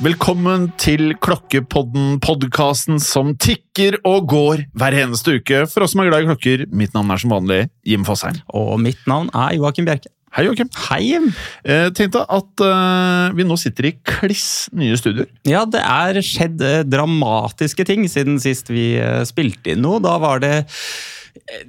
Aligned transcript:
Velkommen 0.00 0.70
til 0.80 1.10
Klokkepodden, 1.20 2.14
podkasten 2.24 2.96
som 3.04 3.34
tikker 3.36 3.98
og 4.08 4.30
går 4.32 4.62
hver 4.72 4.94
eneste 4.96 5.34
uke 5.36 5.58
for 5.68 5.84
oss 5.84 5.92
som 5.92 6.00
er 6.00 6.08
glad 6.08 6.24
i 6.24 6.30
klokker. 6.30 6.62
Mitt 6.72 6.96
navn 6.96 7.12
er 7.12 7.20
som 7.20 7.34
vanlig 7.34 7.58
Jim 7.84 8.06
Fosheim. 8.08 8.38
Og 8.56 8.78
mitt 8.80 9.02
navn 9.10 9.28
er 9.36 9.58
Joakim 9.58 9.84
Bjerke. 9.84 10.08
Hei, 10.32 10.46
Joakim. 10.46 10.70
Hei, 10.86 11.02
Jim. 11.04 11.28
Eh, 11.68 11.90
tenkte 11.92 12.24
at 12.32 12.64
eh, 12.64 13.36
vi 13.36 13.44
nå 13.44 13.60
sitter 13.60 13.90
i 13.90 13.92
kliss 14.08 14.70
nye 14.72 14.96
studioer. 14.96 15.28
Ja, 15.44 15.66
det 15.68 15.84
er 15.84 16.22
skjedd 16.24 16.64
eh, 16.64 16.80
dramatiske 16.88 17.84
ting 17.84 18.08
siden 18.08 18.40
sist 18.40 18.72
vi 18.72 18.94
eh, 18.96 19.20
spilte 19.28 19.74
inn 19.74 19.84
noe. 19.84 20.00
Da 20.00 20.16
var 20.22 20.40
det 20.40 20.62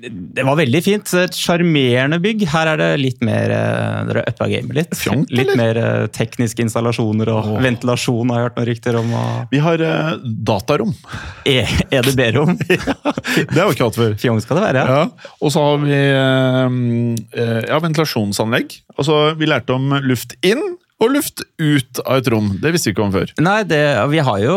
det 0.01 0.43
var 0.45 0.57
veldig 0.59 0.81
fint. 0.83 1.11
Et 1.21 1.37
sjarmerende 1.37 2.19
bygg. 2.23 2.43
Her 2.51 2.71
er 2.73 2.79
det 2.81 2.89
litt 3.01 3.21
mer 3.25 3.53
eh, 3.55 3.99
Dere 4.09 4.23
uppa 4.31 4.47
gamet 4.51 4.77
litt. 4.77 4.95
Fjongt, 4.97 5.31
litt 5.35 5.53
mer 5.59 5.79
eh, 5.79 6.05
tekniske 6.13 6.63
installasjoner 6.65 7.31
og 7.33 7.49
Åh. 7.55 7.61
ventilasjon 7.65 8.31
har 8.33 8.41
jeg 8.41 8.47
hørt 8.49 8.59
noen 8.59 8.69
rykter 8.71 8.99
om. 9.01 9.13
Og 9.21 9.53
Vi 9.53 9.61
har 9.63 9.83
uh, 9.85 10.11
datarom. 10.51 10.93
e 11.47 11.59
EDB-rom. 11.91 12.57
Det 13.51 13.57
har 13.57 13.69
vi 13.69 13.75
ikke 13.75 13.87
hatt 13.89 13.99
før. 13.99 14.15
Fjong 14.21 14.41
skal 14.43 14.59
det 14.59 14.65
være. 14.67 14.85
ja. 14.85 15.01
Ja, 15.01 15.33
Og 15.41 15.53
så 15.53 15.63
har 15.65 15.81
vi 15.83 15.99
uh, 16.15 17.63
ja, 17.69 17.81
ventilasjonsanlegg. 17.83 18.77
Altså, 18.97 19.21
vi 19.39 19.49
lærte 19.49 19.75
om 19.77 19.93
luft 20.05 20.35
inn 20.45 20.61
og 21.01 21.09
luft 21.15 21.41
ut 21.57 22.01
av 22.05 22.19
et 22.19 22.29
rom. 22.29 22.51
Det 22.61 22.71
visste 22.73 22.89
vi 22.89 22.93
ikke 22.95 23.05
om 23.05 23.13
før. 23.13 23.33
Nei, 23.41 23.57
det, 23.67 23.81
vi, 24.11 24.21
har 24.21 24.41
jo, 24.43 24.55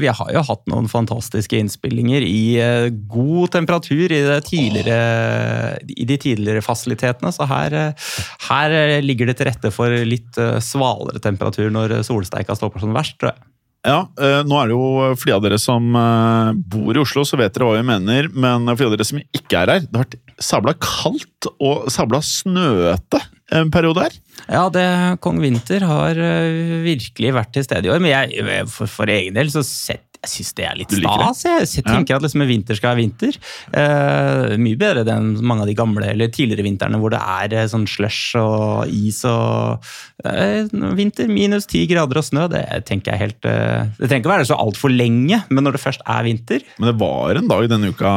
vi 0.00 0.10
har 0.12 0.32
jo 0.34 0.44
hatt 0.44 0.64
noen 0.68 0.88
fantastiske 0.90 1.56
innspillinger 1.56 2.24
i 2.26 2.42
eh, 2.60 2.88
god 3.08 3.54
temperatur 3.56 4.12
i, 4.12 4.20
tidligere, 4.44 5.78
i 5.88 6.08
de 6.08 6.18
tidligere 6.20 6.64
fasilitetene. 6.64 7.32
Så 7.32 7.48
her, 7.48 7.76
eh, 7.76 8.08
her 8.50 8.76
eh, 8.76 8.98
ligger 9.04 9.30
det 9.30 9.38
til 9.40 9.48
rette 9.48 9.72
for 9.74 9.92
litt 10.08 10.40
svalere 10.64 11.22
temperatur 11.24 11.72
når 11.72 12.00
solsteika 12.06 12.56
står 12.58 12.74
på 12.74 12.84
som 12.84 12.96
verst, 12.96 13.16
tror 13.20 13.32
jeg. 13.32 13.47
Ja, 13.86 14.00
eh, 14.18 14.40
nå 14.42 14.56
er 14.58 14.68
det 14.68 14.74
jo 14.74 14.86
for 15.14 15.28
de 15.28 15.34
av 15.36 15.44
dere 15.44 15.58
som 15.62 15.94
eh, 15.96 16.50
bor 16.72 16.96
i 16.96 17.02
Oslo, 17.02 17.22
så 17.26 17.38
vet 17.38 17.54
dere 17.54 17.68
hva 17.68 17.76
vi 17.78 17.86
mener. 17.86 18.30
Men 18.34 18.66
for 18.72 18.88
av 18.88 18.96
dere 18.96 19.06
som 19.06 19.20
ikke 19.22 19.62
er 19.62 19.74
her, 19.74 19.84
det 19.86 19.94
har 19.94 20.06
vært 20.06 20.18
sabla 20.42 20.74
kaldt 20.82 21.50
og 21.56 21.86
sabla 21.92 22.20
snøete 22.24 23.22
en 23.54 23.70
periode 23.72 24.04
her. 24.04 24.18
Ja, 24.48 24.66
det, 24.72 24.84
kong 25.24 25.40
Vinter 25.42 25.86
har 25.88 26.18
eh, 26.20 26.82
virkelig 26.84 27.32
vært 27.36 27.54
til 27.54 27.66
stede 27.66 27.88
i 27.88 27.92
år. 27.94 28.02
Men 28.02 28.12
jeg, 28.12 28.66
for, 28.72 28.90
for 28.90 29.12
egen 29.12 29.38
del 29.38 29.52
så 29.52 29.62
sett, 29.66 30.07
jeg 30.18 30.30
syns 30.32 30.54
det 30.58 30.64
er 30.66 30.78
litt 30.80 30.94
stas. 30.94 31.44
Jeg, 31.46 31.84
tenker 31.86 32.16
at 32.16 32.24
liksom 32.24 32.42
vinter 32.48 32.78
skal 32.78 32.92
være 32.92 33.00
vinter. 33.04 33.38
Eh, 33.70 34.56
mye 34.58 34.78
bedre 34.80 35.04
enn 35.14 35.30
mange 35.46 35.62
av 35.62 35.70
de 35.70 35.76
gamle 35.78 36.10
eller 36.10 36.32
tidligere 36.34 36.66
vintrene 36.66 36.98
hvor 36.98 37.14
det 37.14 37.20
er 37.22 37.54
eh, 37.54 37.68
sånn 37.70 37.86
slush 37.90 38.34
og 38.40 38.90
is 38.90 39.20
og 39.28 39.84
eh, 40.26 40.66
Vinter 40.98 41.30
minus 41.30 41.68
ti 41.70 41.84
grader 41.90 42.20
og 42.20 42.26
snø, 42.26 42.48
det 42.50 42.64
tenker 42.88 43.14
jeg 43.14 43.22
helt 43.22 43.48
eh, 43.48 43.86
Det 43.98 44.08
trenger 44.08 44.24
ikke 44.24 44.32
å 44.32 44.34
være 44.34 44.48
så 44.50 44.58
altfor 44.58 44.92
lenge, 44.92 45.42
men 45.52 45.66
når 45.66 45.78
det 45.78 45.84
først 45.84 46.02
er 46.02 46.26
vinter 46.26 46.66
Men 46.80 46.90
det 46.90 46.96
var 47.00 47.38
en 47.38 47.50
dag 47.50 47.68
denne 47.70 47.92
uka 47.94 48.12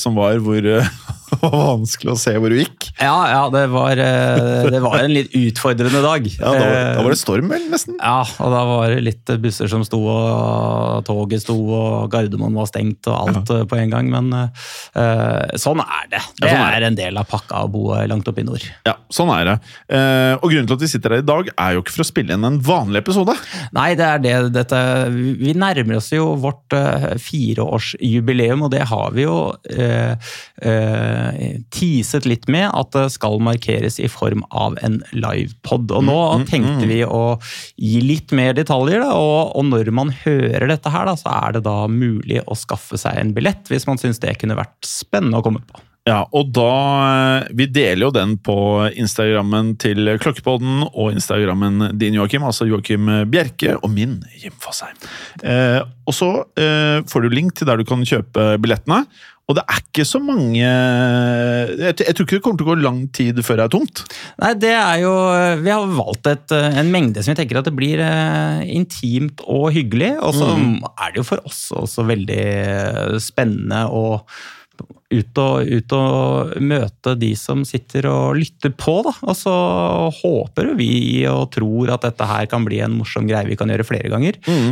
som 0.00 0.18
var 0.18 0.42
hvor 0.44 0.68
eh, 0.68 0.92
det 1.30 1.38
var 1.42 1.52
vanskelig 1.54 2.12
å 2.12 2.18
se 2.18 2.32
hvor 2.38 2.52
du 2.52 2.58
gikk. 2.58 2.88
Ja, 3.00 3.16
ja, 3.30 3.42
det 3.52 3.64
var, 3.72 4.00
eh, 4.00 4.68
det 4.72 4.80
var 4.84 4.98
en 5.02 5.14
litt 5.14 5.34
utfordrende 5.36 6.02
dag. 6.04 6.28
Ja, 6.38 6.52
da, 6.54 6.66
Eh, 6.68 6.92
da 6.96 7.02
var 7.04 7.12
det 7.12 7.18
storm, 7.18 7.48
vel? 7.50 7.64
Nesten. 7.72 7.96
Ja, 7.98 8.20
og 8.22 8.52
da 8.52 8.60
var 8.68 8.92
det 8.92 9.02
litt 9.04 9.30
busser 9.42 9.68
som 9.70 9.82
sto, 9.86 9.98
og 10.08 11.04
toget 11.06 11.42
sto, 11.42 11.56
og 11.56 12.08
Gardermoen 12.12 12.56
var 12.56 12.68
stengt, 12.70 13.08
og 13.10 13.16
alt 13.16 13.52
ja. 13.52 13.64
på 13.68 13.78
en 13.78 13.92
gang. 13.92 14.10
Men 14.12 14.30
uh, 14.34 15.56
sånn 15.58 15.82
er 15.82 16.10
det. 16.12 16.22
Det 16.38 16.52
sånn 16.52 16.62
er 16.62 16.78
er 16.78 16.86
en 16.88 16.98
del 16.98 17.18
av 17.20 17.28
pakka 17.28 17.64
å 17.66 17.70
bo 17.72 17.90
langt 18.08 18.28
oppe 18.30 18.42
i 18.44 18.46
nord. 18.46 18.64
Ja, 18.88 18.96
sånn 19.12 19.32
er 19.34 19.50
det. 19.50 19.56
Uh, 19.90 20.34
og 20.38 20.48
grunnen 20.52 20.70
til 20.70 20.78
at 20.78 20.84
vi 20.84 20.90
sitter 20.92 21.16
her 21.16 21.24
i 21.24 21.28
dag, 21.28 21.50
er 21.54 21.76
jo 21.76 21.84
ikke 21.84 21.96
for 21.96 22.06
å 22.06 22.08
spille 22.08 22.38
inn 22.38 22.48
en 22.48 22.60
vanlig 22.64 23.02
episode. 23.02 23.34
Nei, 23.76 23.90
det 23.98 24.08
er 24.08 24.24
det. 24.24 24.36
Dette, 24.54 24.82
vi 25.12 25.56
nærmer 25.58 25.98
oss 26.00 26.12
jo 26.14 26.30
vårt 26.40 26.76
uh, 26.76 27.10
fireårsjubileum, 27.22 28.66
og 28.68 28.72
det 28.76 28.86
har 28.92 29.16
vi 29.16 29.26
jo 29.26 29.38
Uh, 29.68 30.14
eh, 30.64 31.17
teaset 31.74 32.28
litt 32.28 32.48
med 32.50 32.68
at 32.70 32.92
det 32.94 33.06
skal 33.14 33.40
markeres 33.42 33.98
i 34.02 34.10
form 34.10 34.44
av 34.50 34.78
en 34.84 35.00
livepod. 35.16 35.90
Og 35.94 36.04
nå 36.08 36.18
Mm, 36.18 36.42
mm, 36.42 36.46
tenkte 36.50 36.84
mm. 36.84 36.88
vi 36.90 37.00
å 37.04 37.22
gi 37.76 38.00
litt 38.04 38.34
mer 38.36 38.54
detaljer, 38.58 39.02
da, 39.04 39.12
og, 39.16 39.56
og 39.58 39.68
når 39.70 39.90
man 39.94 40.12
hører 40.24 40.68
dette 40.70 40.92
her, 40.92 41.08
da, 41.08 41.16
så 41.18 41.34
er 41.34 41.58
det 41.58 41.64
da 41.66 41.80
mulig 41.90 42.42
å 42.46 42.56
skaffe 42.58 42.98
seg 43.00 43.18
en 43.20 43.34
billett, 43.36 43.68
hvis 43.70 43.88
man 43.88 44.00
syns 44.00 44.20
det 44.22 44.38
kunne 44.40 44.58
vært 44.58 44.78
spennende 44.86 45.40
å 45.40 45.46
komme 45.46 45.64
på. 45.66 45.82
Ja, 46.08 46.22
og 46.32 46.52
da 46.56 46.72
eh, 47.04 47.48
Vi 47.58 47.68
deler 47.70 48.08
jo 48.08 48.12
den 48.14 48.36
på 48.40 48.56
Instagrammen 48.98 49.74
til 49.80 50.14
Klokkepodden 50.22 50.86
og 50.88 51.12
Instagrammen 51.12 51.90
din, 52.00 52.16
Joakim. 52.18 52.46
Altså 52.48 52.68
Joakim 52.68 53.08
Bjerke 53.30 53.76
og 53.78 53.90
min, 53.92 54.18
Jim 54.40 54.54
Fosheim. 54.62 54.96
Eh, 55.42 55.80
og 56.08 56.16
så 56.16 56.30
eh, 56.58 57.00
får 57.08 57.24
du 57.24 57.34
link 57.34 57.58
til 57.58 57.68
der 57.68 57.80
du 57.80 57.88
kan 57.88 58.06
kjøpe 58.06 58.54
billettene. 58.62 59.04
Og 59.48 59.56
det 59.56 59.62
er 59.64 59.78
ikke 59.80 60.04
så 60.04 60.18
mange 60.20 60.60
Jeg, 60.60 61.94
jeg 62.02 62.12
tror 62.12 62.26
ikke 62.26 62.36
det 62.36 62.42
kommer 62.44 62.58
til 62.60 62.66
å 62.66 62.68
gå 62.68 62.74
lang 62.82 62.98
tid 63.16 63.38
før 63.40 63.56
det 63.56 63.64
er 63.64 63.72
tomt. 63.72 64.02
Nei, 64.42 64.50
det 64.60 64.74
er 64.76 64.98
jo 65.00 65.14
Vi 65.64 65.72
har 65.72 65.94
valgt 65.96 66.28
et, 66.28 66.52
en 66.52 66.92
mengde 66.92 67.24
som 67.24 67.32
vi 67.32 67.38
tenker 67.40 67.62
at 67.62 67.70
det 67.70 67.72
blir 67.78 68.02
eh, 68.04 68.60
intimt 68.76 69.40
og 69.48 69.70
hyggelig. 69.72 70.12
Og 70.20 70.36
så 70.36 70.52
er 70.52 71.14
det 71.14 71.22
jo 71.22 71.26
for 71.30 71.48
oss 71.48 71.64
også 71.72 72.04
veldig 72.10 72.44
spennende 73.24 73.86
å 73.88 74.04
ut 75.08 75.40
og, 75.40 75.64
ut 75.64 75.94
og 75.96 76.58
møte 76.60 77.14
de 77.16 77.30
som 77.38 77.62
sitter 77.66 78.08
og 78.10 78.36
lytter 78.38 78.72
på. 78.76 78.98
Da. 79.06 79.14
Og 79.24 79.36
så 79.38 79.54
håper 80.20 80.74
vi 80.78 81.24
og 81.30 81.48
tror 81.54 81.94
at 81.94 82.04
dette 82.04 82.28
her 82.28 82.48
kan 82.50 82.66
bli 82.66 82.82
en 82.84 82.98
morsom 82.98 83.28
greie 83.28 83.48
vi 83.48 83.56
kan 83.58 83.72
gjøre 83.72 83.86
flere 83.88 84.10
ganger. 84.12 84.36
Mm. 84.44 84.68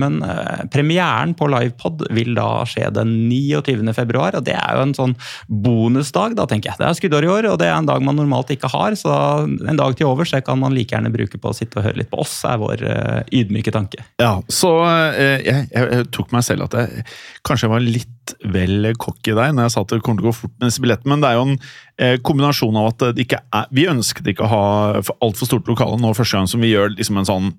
Men 0.00 0.18
eh, 0.24 0.64
premieren 0.72 1.34
på 1.36 1.48
Livepod 1.52 2.06
vil 2.16 2.32
da 2.36 2.64
skje 2.68 2.88
den 2.96 3.12
29. 3.28 3.92
februar, 3.96 4.38
og 4.38 4.46
det 4.46 4.56
er 4.56 4.78
jo 4.78 4.86
en 4.86 4.96
sånn 4.96 5.14
bonusdag, 5.48 6.36
da 6.38 6.48
tenker 6.48 6.72
jeg. 6.72 6.80
Det 6.80 6.88
er 6.88 6.98
skuddår 6.98 7.28
i 7.28 7.32
år, 7.36 7.50
og 7.52 7.60
det 7.60 7.68
er 7.68 7.76
en 7.76 7.88
dag 7.88 8.04
man 8.04 8.18
normalt 8.18 8.52
ikke 8.54 8.70
har, 8.72 8.96
så 8.98 9.14
en 9.44 9.80
dag 9.80 9.96
til 9.98 10.08
overs 10.10 10.32
så 10.32 10.40
kan 10.44 10.60
man 10.60 10.74
like 10.74 10.94
gjerne 10.94 11.12
bruke 11.14 11.40
på 11.40 11.52
å 11.52 11.56
sitte 11.56 11.80
og 11.80 11.88
høre 11.88 12.00
litt 12.00 12.12
på 12.12 12.22
oss, 12.24 12.38
er 12.48 12.60
vår 12.62 12.84
eh, 12.88 13.20
ydmyke 13.40 13.74
tanke. 13.74 14.04
Ja, 14.22 14.36
så 14.48 14.72
eh, 14.88 15.44
jeg, 15.44 15.68
jeg, 15.70 15.88
jeg 15.98 16.10
tok 16.14 16.34
meg 16.34 16.46
selv 16.46 16.68
at 16.68 16.78
jeg 16.80 17.06
kanskje 17.44 17.68
jeg 17.68 17.74
var 17.74 17.84
litt 17.84 18.13
vel 18.54 18.90
cocky 19.00 19.34
der 19.36 19.52
når 19.52 19.68
jeg 19.68 19.74
sa 19.74 19.82
at 19.84 19.92
det 19.92 20.02
kommer 20.04 20.22
til 20.22 20.28
å 20.28 20.32
gå 20.32 20.38
fort 20.38 20.54
med 20.56 20.70
disse 20.70 20.82
billettene, 20.84 21.12
men 21.12 21.24
det 21.24 21.30
er 21.30 21.38
jo 21.38 21.44
en 21.48 21.54
eh, 21.98 22.16
kombinasjon 22.24 22.80
av 22.80 22.90
at 22.92 23.06
det 23.16 23.26
ikke 23.26 23.42
er 23.54 23.70
Vi 23.74 23.86
ønsket 23.90 24.30
ikke 24.30 24.46
å 24.46 24.52
ha 24.52 24.64
for 25.04 25.18
altfor 25.24 25.50
stort 25.50 25.70
lokale 25.70 25.98
nå 26.00 26.14
første 26.16 26.38
gang 26.38 26.50
som 26.50 26.64
vi 26.64 26.72
gjør 26.72 26.94
liksom 26.96 27.20
en 27.20 27.30
sånn 27.30 27.52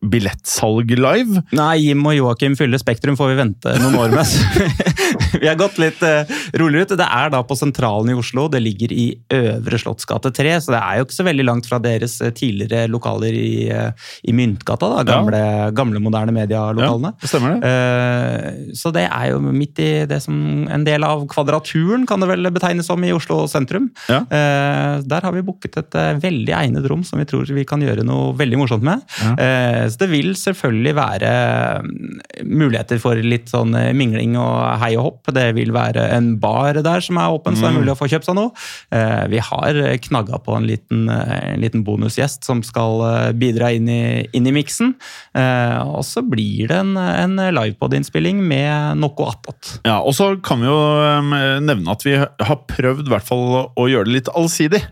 billettsalg 0.00 0.90
live. 0.96 1.42
Nei, 1.52 1.74
Jim 1.84 2.00
og 2.08 2.14
Joakim 2.16 2.54
fyller 2.56 2.80
Spektrum 2.80 3.18
får 3.18 3.32
vi 3.34 3.38
vente 3.40 3.74
noen 3.82 3.98
år 4.00 4.14
med. 4.14 4.30
vi 5.42 5.44
har 5.48 5.58
gått 5.60 5.76
litt 5.82 6.00
uh, 6.00 6.22
roligere 6.56 6.88
ut. 6.88 6.94
Det 7.00 7.06
er 7.06 7.32
da 7.34 7.42
på 7.44 7.56
sentralen 7.58 8.08
i 8.12 8.16
Oslo. 8.16 8.46
Det 8.52 8.62
ligger 8.64 8.94
i 8.96 9.04
Øvre 9.36 9.80
Slottsgate 9.82 10.32
3, 10.36 10.54
så 10.64 10.72
det 10.72 10.80
er 10.80 11.00
jo 11.00 11.06
ikke 11.06 11.18
så 11.18 11.26
veldig 11.28 11.46
langt 11.50 11.68
fra 11.68 11.78
deres 11.84 12.16
eh, 12.24 12.32
tidligere 12.36 12.88
lokaler 12.90 13.36
i, 13.36 13.68
eh, 13.72 14.08
i 14.24 14.34
Myntgata. 14.36 14.88
da, 14.96 15.04
Gamle, 15.10 15.42
gamle 15.76 16.00
moderne 16.02 16.32
medialokalene. 16.34 17.12
Ja, 17.20 17.30
stemmer 17.30 17.58
det. 17.58 17.70
Eh, 17.70 18.72
Så 18.80 18.92
det 18.96 19.04
er 19.06 19.30
jo 19.34 19.40
midt 19.44 19.78
i 19.84 19.90
det 20.08 20.20
som 20.24 20.66
en 20.70 20.84
del 20.86 21.04
av 21.06 21.26
kvadraturen, 21.30 22.06
kan 22.08 22.22
det 22.24 22.30
vel 22.30 22.50
betegnes 22.54 22.88
som, 22.88 23.04
i 23.04 23.12
Oslo 23.12 23.42
sentrum. 23.50 23.90
Ja. 24.08 24.22
Eh, 24.24 25.04
Der 25.10 25.28
har 25.28 25.36
vi 25.36 25.44
booket 25.44 25.76
et 25.80 25.94
eh, 25.98 26.14
veldig 26.24 26.56
egnet 26.56 26.88
rom 26.90 27.04
som 27.04 27.20
vi 27.20 27.28
tror 27.28 27.44
vi 27.50 27.66
kan 27.68 27.82
gjøre 27.84 28.04
noe 28.06 28.32
veldig 28.38 28.58
morsomt 28.64 28.84
med. 28.86 29.04
Ja. 29.20 29.36
Så 29.90 30.00
det 30.02 30.08
vil 30.12 30.30
selvfølgelig 30.38 30.92
være 30.96 31.30
mm, 31.84 32.20
muligheter 32.46 33.00
for 33.02 33.18
litt 33.20 33.50
sånn 33.50 33.74
eh, 33.78 33.90
mingling 33.96 34.36
og 34.40 34.80
hei 34.82 34.92
og 34.98 35.06
hopp. 35.06 35.32
Det 35.36 35.48
vil 35.56 35.72
være 35.74 36.06
en 36.16 36.32
bar 36.42 36.78
der 36.80 37.04
som 37.04 37.18
er 37.20 37.34
åpen, 37.34 37.56
så 37.56 37.66
det 37.66 37.70
er 37.72 37.78
mulig 37.80 37.94
å 37.94 37.98
få 37.98 38.08
kjøpt 38.10 38.28
seg 38.28 38.38
noe. 38.38 38.52
Eh, 38.94 39.24
Vi 39.32 39.42
har 39.50 39.80
knagga 40.06 40.40
på 40.44 40.56
en 40.56 40.68
liten, 40.68 41.08
eh, 41.12 41.34
en 41.54 41.64
liten 41.64 41.84
bonusgjest 41.86 42.46
som 42.46 42.62
skal 42.66 43.32
bidra 43.38 43.72
inn 43.76 43.88
i, 43.90 44.02
inn 44.36 44.46
i 44.46 44.54
miksen. 44.54 44.94
Og 45.90 46.02
så 46.06 46.22
blir 46.26 46.70
det 46.70 46.78
en, 46.80 46.94
en 46.96 47.36
livepod-innspilling 47.54 48.40
med 48.46 49.00
noe 49.00 49.28
attåt. 49.30 49.76
Ja, 49.86 50.00
og 50.00 50.14
så 50.16 50.32
kan 50.44 50.62
vi 50.62 50.68
jo 50.70 50.78
um, 50.78 51.34
nevne 51.66 51.92
at 51.94 52.04
vi 52.06 52.16
har 52.18 52.58
prøvd 52.70 53.08
i 53.08 53.14
hvert 53.14 53.26
fall 53.28 53.44
å 53.74 53.88
gjøre 53.90 54.08
det 54.08 54.16
litt 54.20 54.32
allsidig. 54.34 54.82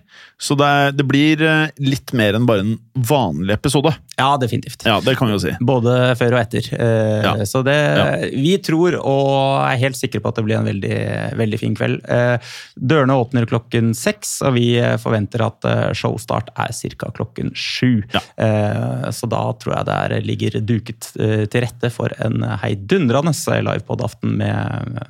Så 0.40 0.54
det, 0.58 0.70
det 0.98 1.06
blir 1.08 1.42
litt 1.82 2.12
mer 2.16 2.36
enn 2.38 2.46
bare 2.48 2.64
en 2.64 2.76
vanlig 3.08 3.56
episode. 3.58 3.94
Ja, 4.18 4.32
definitivt. 4.36 4.82
Ja, 4.84 4.96
det 5.04 5.14
kan 5.16 5.28
vi 5.30 5.36
jo 5.36 5.40
si. 5.44 5.52
Både 5.62 5.92
før 6.18 6.34
og 6.34 6.40
etter. 6.40 6.66
Eh, 6.74 7.22
Ja. 7.22 7.34
Så 7.46 7.62
det, 7.64 7.74
Ja. 7.74 8.06
vi 8.34 8.56
tror 8.58 8.96
og 8.98 9.62
er 9.70 9.76
helt 9.78 9.96
sikre 9.96 10.20
på 10.20 10.28
at 10.32 10.34
det 10.40 10.44
blir 10.44 10.58
en 10.58 10.66
veldig, 10.66 11.36
veldig 11.38 11.58
fin 11.60 11.76
kveld. 11.78 12.00
Eh, 12.10 12.38
Dørene 12.78 13.14
åpner 13.14 13.46
klokken 13.46 13.94
seks, 13.94 14.40
og 14.42 14.54
vi 14.54 14.74
forventer 14.98 15.44
at 15.46 15.64
eh, 15.64 15.92
showstart 15.94 16.50
er 16.58 16.72
ca. 16.72 17.10
klokken 17.14 17.52
sju. 17.54 18.02
Ja. 18.12 18.20
Eh, 18.36 19.10
Så 19.14 19.28
da 19.30 19.52
tror 19.54 19.76
jeg 19.76 19.86
det 19.86 19.94
er, 19.94 20.20
ligger 20.26 20.60
duket 20.66 21.12
eh, 21.18 21.46
til 21.46 21.62
rette 21.62 21.90
for 21.94 22.10
en 22.18 22.42
heidundrende 22.62 23.32
livepod-aften 23.62 24.36
med, 24.36 25.06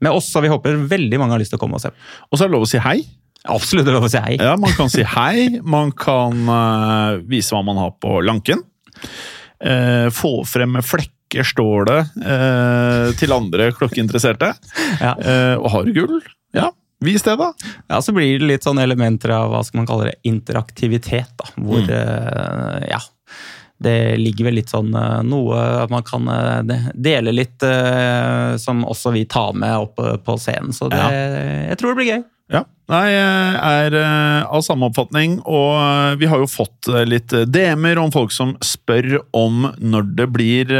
med 0.00 0.12
oss, 0.12 0.34
og 0.36 0.42
vi 0.42 0.48
håper 0.48 0.86
veldig 0.88 1.18
mange 1.18 1.32
har 1.34 1.38
lyst 1.42 1.50
til 1.50 1.58
å 1.58 1.62
komme 1.66 1.74
og 1.74 1.80
se. 1.84 1.90
Og 2.30 2.38
så 2.38 2.44
er 2.44 2.48
det 2.48 2.54
lov 2.56 2.62
å 2.66 2.70
si 2.70 2.78
hei. 2.78 3.02
Absolutt 3.50 3.88
lov 3.90 4.04
å 4.06 4.10
si 4.10 4.20
hei. 4.22 4.36
Ja, 4.38 4.54
Man 4.60 4.70
kan 4.76 4.90
si 4.92 5.02
hei, 5.02 5.58
man 5.66 5.90
kan 5.98 6.44
uh, 6.46 7.16
vise 7.26 7.54
hva 7.56 7.62
man 7.66 7.80
har 7.80 7.90
på 7.98 8.20
lanken. 8.22 8.60
Uh, 9.62 10.08
få 10.14 10.42
frem 10.46 10.78
flekker, 10.82 11.46
står 11.46 11.86
det, 11.88 11.98
uh, 12.26 13.08
til 13.18 13.34
andre 13.34 13.70
klokkeinteresserte. 13.74 14.52
Ja. 15.00 15.14
Eh, 15.16 15.54
og 15.56 15.68
har 15.72 15.86
du 15.88 15.92
gull, 15.96 16.18
ja, 16.54 16.68
vis 17.02 17.24
det, 17.26 17.34
da. 17.40 17.48
Ja, 17.90 17.98
så 18.04 18.12
blir 18.14 18.36
det 18.38 18.50
litt 18.50 18.66
sånn 18.66 18.78
elementer 18.82 19.32
av 19.34 19.48
hva 19.50 19.62
skal 19.66 19.80
man 19.80 19.88
kalle 19.88 20.10
det, 20.10 20.18
interaktivitet. 20.28 21.32
da, 21.40 21.48
Hvor 21.56 21.80
Mm. 21.82 22.84
ja, 22.90 23.00
det 23.82 23.96
ligger 24.20 24.44
vel 24.50 24.54
litt 24.60 24.70
sånn 24.70 24.92
noe 25.26 25.56
at 25.82 25.90
man 25.90 26.04
kan 26.06 26.28
dele 26.94 27.32
litt 27.34 27.64
som 28.62 28.84
også 28.86 29.10
vi 29.16 29.24
tar 29.24 29.56
med 29.58 29.74
opp 29.88 29.96
på 30.22 30.36
scenen. 30.38 30.70
Så 30.76 30.86
det, 30.92 31.00
jeg 31.72 31.80
tror 31.80 31.94
det 31.96 31.98
blir 32.02 32.12
gøy. 32.12 32.22
Ja, 32.52 32.66
Nei, 32.92 33.08
jeg 33.14 33.60
er 33.62 33.94
eh, 33.96 34.52
av 34.52 34.62
samme 34.66 34.88
oppfatning, 34.90 35.38
og 35.48 35.76
eh, 35.78 36.14
vi 36.20 36.28
har 36.28 36.42
jo 36.42 36.48
fått 36.50 36.90
eh, 36.90 37.06
litt 37.08 37.32
DM-er 37.48 38.00
om 38.02 38.12
folk 38.12 38.34
som 38.34 38.56
spør 38.64 39.22
om 39.38 39.68
når 39.78 40.10
det 40.18 40.26
blir 40.34 40.74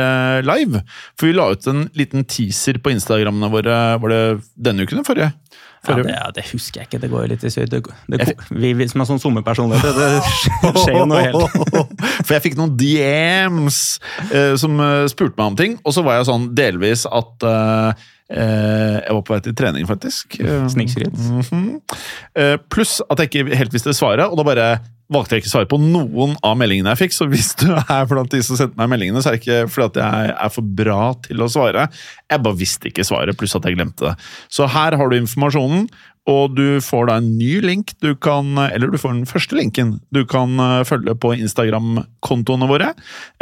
live. 0.44 0.82
For 1.16 1.30
vi 1.30 1.36
la 1.36 1.52
ut 1.54 1.68
en 1.70 1.86
liten 1.96 2.26
teaser 2.28 2.82
på 2.82 2.92
Instagrammene 2.92 3.52
våre, 3.52 3.78
var 4.02 4.12
det 4.12 4.22
denne 4.58 4.84
uken 4.84 4.98
eller 4.98 5.08
forrige? 5.08 5.30
Ja, 5.32 5.88
forrige? 5.88 6.10
det, 6.10 6.18
ja, 6.18 6.28
det 6.36 6.46
husker 6.50 6.82
jeg 6.82 6.90
ikke, 6.90 7.02
det 7.02 7.12
går 7.14 7.24
jo 7.24 7.32
litt 7.32 7.46
i. 7.46 7.52
Det, 7.70 7.82
det, 8.12 8.36
vi, 8.50 8.74
vi 8.76 8.90
som 8.90 9.02
er 9.02 9.08
sånn 9.08 9.22
sommerpersonligheter, 9.22 10.18
det 10.66 10.74
skjer 10.82 10.98
jo 10.98 11.08
noe 11.08 11.24
helt 11.24 11.60
For 12.26 12.36
jeg 12.36 12.44
fikk 12.50 12.58
noen 12.60 12.76
DMs 12.78 13.84
eh, 14.28 14.52
som 14.60 14.76
spurte 15.10 15.38
meg 15.38 15.46
om 15.48 15.60
ting, 15.64 15.78
og 15.80 15.96
så 15.96 16.04
var 16.04 16.20
jeg 16.20 16.28
sånn 16.28 16.50
delvis 16.58 17.06
at 17.08 17.46
eh, 17.48 18.10
Jeg 18.30 19.12
var 19.12 19.22
på 19.26 19.34
vei 19.34 19.40
til 19.44 19.54
trening, 19.58 19.86
faktisk. 19.88 20.38
Snikskritt. 20.72 21.18
Mm 21.18 21.40
-hmm. 21.40 21.80
Eh, 22.34 22.56
pluss 22.70 23.00
at 23.10 23.18
jeg 23.18 23.28
ikke 23.28 23.56
helt 23.56 23.72
visste 23.72 23.92
svaret, 23.94 24.24
og 24.24 24.36
da 24.36 24.42
bare 24.42 24.78
valgte 25.12 25.36
jeg 25.36 25.42
ikke 25.42 25.50
å 25.50 25.54
svare 25.56 25.70
på 25.70 25.78
noen 25.82 26.36
av 26.46 26.56
meldingene 26.56 26.94
jeg 26.94 27.02
fikk. 27.04 27.16
Så 27.16 27.26
hvis 27.30 27.52
du 27.60 27.68
er 27.74 28.06
blant 28.10 28.32
de 28.32 28.42
som 28.44 28.58
sendte 28.58 28.78
meg 28.80 28.90
meldingene, 28.92 29.22
så 29.22 29.30
er 29.30 29.36
det 29.36 29.42
ikke 29.42 29.68
fordi 29.72 29.88
at 29.90 30.00
jeg 30.02 30.36
er 30.46 30.54
for 30.54 30.62
bra 30.62 31.00
til 31.26 31.44
å 31.44 31.50
svare. 31.52 31.88
Jeg 32.30 32.44
bare 32.46 32.60
visste 32.60 32.90
ikke 32.90 33.06
svaret, 33.06 33.38
pluss 33.38 33.56
at 33.58 33.68
jeg 33.68 33.76
glemte 33.76 34.08
det. 34.08 34.14
Så 34.52 34.68
her 34.70 34.96
har 34.98 35.12
du 35.12 35.18
informasjonen. 35.18 35.88
Og 36.30 36.52
du 36.54 36.78
får 36.84 37.08
da 37.08 37.16
en 37.18 37.32
ny 37.34 37.56
link, 37.64 37.96
du 37.98 38.12
kan, 38.14 38.52
eller 38.62 38.92
du 38.92 38.98
får 39.00 39.10
den 39.16 39.24
første 39.26 39.56
linken 39.58 39.96
du 40.14 40.20
kan 40.30 40.52
eh, 40.62 40.82
følge 40.86 41.16
på 41.18 41.32
Instagram-kontoene 41.34 42.68
våre. 42.70 42.92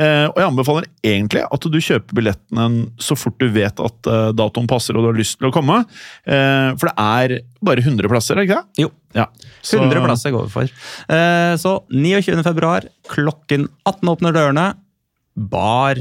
Eh, 0.01 0.25
og 0.31 0.39
jeg 0.41 0.47
anbefaler 0.49 0.87
egentlig 1.05 1.43
at 1.45 1.67
du 1.69 1.77
kjøper 1.77 2.17
billettene 2.17 2.87
så 3.03 3.19
fort 3.21 3.37
du 3.43 3.51
vet 3.53 3.83
at 3.85 4.09
eh, 4.09 4.31
datoen 4.39 4.71
passer 4.71 4.97
og 4.97 5.05
du 5.05 5.11
har 5.11 5.19
lyst 5.21 5.37
til 5.43 5.51
å 5.51 5.53
komme. 5.53 5.83
For 6.25 6.89
det 6.89 6.95
er 6.97 7.35
bare 7.65 7.85
100 7.85 8.09
plasser, 8.09 8.39
er 8.41 8.49
ikke 8.49 8.63
det? 8.63 8.85
Jo. 8.87 8.91
Ja. 9.19 9.27
Så- 9.61 9.83
100 9.83 10.01
plasser 10.07 10.33
går 10.33 10.47
vi 10.49 10.55
for. 10.55 10.73
Så 11.61 11.75
29. 11.93 12.41
februar, 12.47 12.87
klokken 13.13 13.69
18 13.85 14.09
åpner 14.15 14.33
dørene. 14.37 14.67
Bar, 15.37 16.01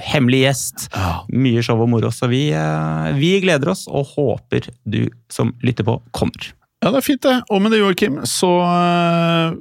hemmelig 0.00 0.42
gjest. 0.46 0.88
Mye 1.32 1.62
show 1.64 1.80
og 1.82 1.90
moro. 1.92 2.10
Så 2.14 2.28
vi, 2.32 2.46
eh, 2.52 3.12
vi 3.18 3.34
gleder 3.44 3.72
oss 3.74 3.86
og 3.88 4.14
håper 4.16 4.70
du 4.84 5.08
som 5.32 5.54
lytter 5.62 5.84
på, 5.84 6.00
kommer. 6.12 6.52
Ja, 6.82 6.90
det 6.90 6.98
er 6.98 7.04
fint, 7.06 7.22
det. 7.22 7.34
Og 7.54 7.60
med 7.62 7.70
det, 7.70 7.78
Joakim, 7.78 8.16
så 8.26 8.48
øh, 8.66 9.52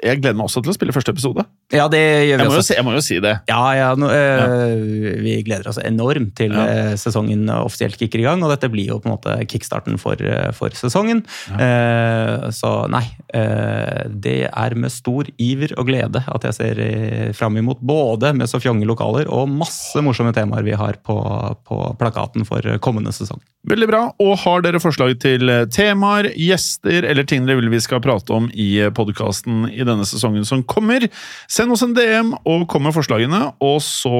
Jeg 0.00 0.20
gleder 0.22 0.38
meg 0.38 0.46
også 0.48 0.62
til 0.64 0.72
å 0.72 0.76
spille 0.76 0.94
første 0.96 1.12
episode. 1.12 1.44
Ja, 1.76 1.84
det 1.92 2.00
gjør 2.00 2.24
vi 2.24 2.30
Jeg 2.32 2.38
må 2.40 2.54
jo 2.54 2.60
også. 2.62 2.66
si, 2.70 2.76
jeg 2.78 2.86
må 2.86 2.94
jo 2.96 3.02
si 3.04 3.18
det. 3.20 3.34
Ja, 3.50 3.60
ja, 3.76 3.90
nå, 4.00 4.08
eh, 4.08 5.20
Vi 5.20 5.34
gleder 5.46 5.68
oss 5.70 5.78
enormt 5.84 6.32
til 6.40 6.56
Ja. 6.56 6.64
eh, 6.66 6.94
sesongen 7.00 7.44
offisielt 7.52 7.98
kicker 8.00 8.22
i 8.22 8.26
gang. 8.26 8.42
Og 8.42 8.50
dette 8.54 8.70
blir 8.72 8.88
jo 8.94 8.98
på 8.98 9.10
en 9.10 9.16
måte 9.18 9.36
kickstarten 9.46 10.00
for, 10.00 10.16
eh, 10.24 10.50
for 10.56 10.70
sesongen. 10.70 11.22
Eh, 11.52 12.48
så 12.56 12.88
nei, 12.90 13.04
Uh, 13.30 14.08
det 14.10 14.48
er 14.50 14.74
med 14.74 14.90
stor 14.90 15.22
iver 15.38 15.70
og 15.78 15.86
glede 15.86 16.18
at 16.26 16.42
jeg 16.48 16.56
ser 16.56 16.80
eh, 16.82 17.28
fram 17.30 17.54
imot 17.60 17.78
både 17.78 18.32
med 18.34 18.50
så 18.50 18.58
fjonge 18.58 18.82
lokaler 18.88 19.28
og 19.30 19.46
masse 19.54 20.02
morsomme 20.02 20.32
temaer 20.34 20.66
vi 20.66 20.74
har 20.74 20.98
på, 21.06 21.14
på 21.62 21.78
plakaten 22.00 22.42
for 22.48 22.66
kommende 22.82 23.12
sesong. 23.14 23.38
Veldig 23.68 23.88
bra. 23.90 24.00
Og 24.24 24.38
har 24.40 24.62
dere 24.64 24.80
forslag 24.80 25.18
til 25.20 25.50
eh, 25.52 25.66
temaer, 25.72 26.30
gjester 26.38 27.04
eller 27.04 27.26
ting 27.28 27.44
dere 27.44 27.60
vil 27.60 27.72
vi 27.72 27.82
skal 27.84 28.00
prate 28.04 28.32
om 28.32 28.48
i 28.56 28.70
podkasten 28.96 29.66
i 29.68 29.84
denne 29.84 30.06
sesongen 30.08 30.46
som 30.48 30.64
kommer, 30.64 31.04
send 31.50 31.74
oss 31.74 31.84
en 31.84 31.92
DM 31.96 32.32
og 32.40 32.64
kom 32.72 32.86
med 32.88 32.96
forslagene, 32.96 33.42
og 33.60 33.78
så 33.84 34.16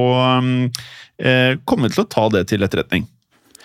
eh, 1.17 1.57
kommer 1.65 1.89
vi 1.89 1.97
til 1.97 2.05
å 2.05 2.11
ta 2.11 2.29
det 2.37 2.45
til 2.53 2.67
etterretning. 2.67 3.09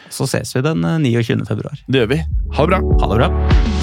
Så 0.08 0.28
ses 0.30 0.56
vi 0.56 0.64
den 0.64 0.84
eh, 0.86 1.00
29. 1.04 1.44
februar. 1.48 1.84
Det 1.86 2.04
gjør 2.04 2.14
vi. 2.14 2.22
Ha 2.56 2.64
det 2.64 2.72
bra. 2.72 2.84
Ha 3.02 3.12
det 3.12 3.20
bra. 3.20 3.75